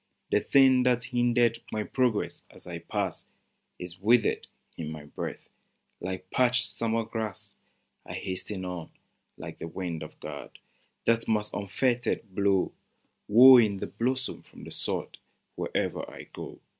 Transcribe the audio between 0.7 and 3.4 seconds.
The thing that hindereth My progress as I pass,